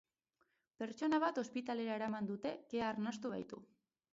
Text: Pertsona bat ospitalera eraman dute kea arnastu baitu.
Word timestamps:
Pertsona 0.81 1.19
bat 1.23 1.37
ospitalera 1.43 1.99
eraman 1.99 2.31
dute 2.33 2.55
kea 2.73 2.89
arnastu 2.89 3.35
baitu. 3.37 3.63